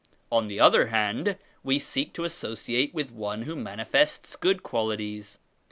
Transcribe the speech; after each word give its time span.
On 0.31 0.47
the 0.47 0.59
other 0.59 0.87
hand 0.87 1.37
we 1.61 1.77
seek 1.77 2.11
to 2.13 2.23
associate 2.23 2.91
with 2.91 3.11
one 3.11 3.43
who 3.43 3.55
manifests 3.55 4.35
good 4.35 4.63
qualities. 4.63 5.37